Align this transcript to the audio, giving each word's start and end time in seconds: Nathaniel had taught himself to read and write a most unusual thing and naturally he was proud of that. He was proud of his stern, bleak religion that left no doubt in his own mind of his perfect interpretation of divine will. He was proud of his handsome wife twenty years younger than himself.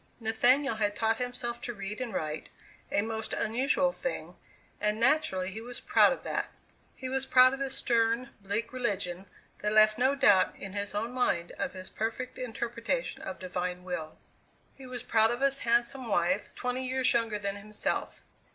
Nathaniel 0.19 0.77
had 0.77 0.95
taught 0.95 1.17
himself 1.17 1.61
to 1.61 1.75
read 1.75 2.01
and 2.01 2.11
write 2.11 2.49
a 2.91 3.03
most 3.03 3.33
unusual 3.33 3.91
thing 3.91 4.35
and 4.79 4.99
naturally 4.99 5.51
he 5.51 5.61
was 5.61 5.79
proud 5.79 6.11
of 6.11 6.23
that. 6.23 6.49
He 6.95 7.07
was 7.07 7.27
proud 7.27 7.53
of 7.53 7.59
his 7.59 7.77
stern, 7.77 8.31
bleak 8.39 8.73
religion 8.73 9.27
that 9.59 9.71
left 9.73 9.99
no 9.99 10.15
doubt 10.15 10.55
in 10.55 10.73
his 10.73 10.95
own 10.95 11.11
mind 11.11 11.51
of 11.51 11.73
his 11.73 11.91
perfect 11.91 12.39
interpretation 12.39 13.21
of 13.21 13.37
divine 13.37 13.83
will. 13.83 14.17
He 14.73 14.87
was 14.87 15.03
proud 15.03 15.29
of 15.29 15.41
his 15.41 15.59
handsome 15.59 16.07
wife 16.07 16.49
twenty 16.55 16.83
years 16.87 17.13
younger 17.13 17.37
than 17.37 17.57
himself. 17.57 18.23